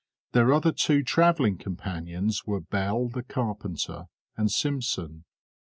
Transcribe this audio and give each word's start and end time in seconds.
Their 0.31 0.51
other 0.51 0.71
two 0.71 1.03
travelling 1.03 1.59
companions 1.59 2.43
were 2.47 2.59
Bell 2.59 3.07
the 3.07 3.21
carpenter 3.21 4.07
and 4.35 4.49
Simpson. 4.49 5.25